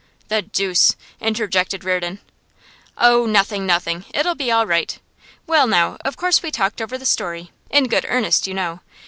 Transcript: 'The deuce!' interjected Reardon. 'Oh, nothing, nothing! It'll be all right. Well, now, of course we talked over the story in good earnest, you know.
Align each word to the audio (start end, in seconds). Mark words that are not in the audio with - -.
'The 0.29 0.41
deuce!' 0.41 0.95
interjected 1.19 1.83
Reardon. 1.83 2.17
'Oh, 2.97 3.27
nothing, 3.27 3.67
nothing! 3.67 4.03
It'll 4.15 4.33
be 4.33 4.51
all 4.51 4.65
right. 4.65 4.97
Well, 5.45 5.67
now, 5.67 5.97
of 6.03 6.17
course 6.17 6.41
we 6.41 6.49
talked 6.49 6.81
over 6.81 6.97
the 6.97 7.05
story 7.05 7.51
in 7.69 7.87
good 7.87 8.07
earnest, 8.09 8.47
you 8.47 8.55
know. 8.55 8.79